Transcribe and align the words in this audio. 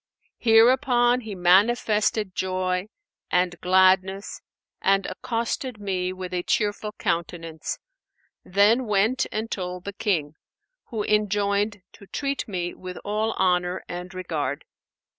Hereupon 0.39 1.21
he 1.21 1.35
manifested 1.35 2.33
joy 2.33 2.87
and 3.29 3.61
gladness 3.61 4.41
and 4.81 5.05
accosted 5.05 5.79
me 5.79 6.11
with 6.11 6.33
a 6.33 6.41
cheerful 6.41 6.93
countenance, 6.93 7.77
then 8.43 8.87
went 8.87 9.27
and 9.31 9.51
told 9.51 9.85
the 9.85 9.93
King, 9.93 10.33
who 10.85 11.03
enjoined 11.03 11.83
to 11.91 12.07
treat 12.07 12.47
me 12.47 12.73
with 12.73 12.97
all 13.05 13.33
honour 13.33 13.83
and 13.87 14.11
regard. 14.15 14.65